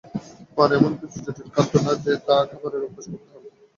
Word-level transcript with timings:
পান 0.55 0.69
এমন 0.77 0.91
কিছু 0.99 1.17
জটিল 1.25 1.47
খাদ্য 1.55 1.73
না 1.85 1.93
যে 2.03 2.13
তা 2.27 2.35
খাবার 2.49 2.71
জন্যে 2.73 2.87
অভ্যাস 2.87 3.05
করতে 3.11 3.27
হয়। 3.33 3.49